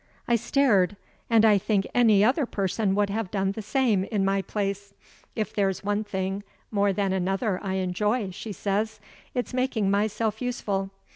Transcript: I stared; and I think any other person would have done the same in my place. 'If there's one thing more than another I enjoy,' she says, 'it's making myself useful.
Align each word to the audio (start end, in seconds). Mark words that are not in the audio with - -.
I 0.27 0.35
stared; 0.35 0.95
and 1.29 1.45
I 1.45 1.59
think 1.59 1.85
any 1.93 2.23
other 2.23 2.47
person 2.47 2.95
would 2.95 3.11
have 3.11 3.29
done 3.29 3.51
the 3.51 3.61
same 3.61 4.03
in 4.05 4.25
my 4.25 4.41
place. 4.41 4.95
'If 5.35 5.53
there's 5.53 5.83
one 5.83 6.03
thing 6.03 6.41
more 6.71 6.91
than 6.91 7.13
another 7.13 7.59
I 7.63 7.73
enjoy,' 7.75 8.31
she 8.31 8.51
says, 8.51 8.99
'it's 9.35 9.53
making 9.53 9.91
myself 9.91 10.41
useful. 10.41 10.89